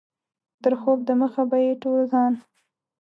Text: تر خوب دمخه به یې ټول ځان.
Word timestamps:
تر 0.63 0.73
خوب 0.81 0.99
دمخه 1.07 1.43
به 1.49 1.57
یې 1.65 1.71
ټول 1.81 1.99
ځان. 2.11 2.33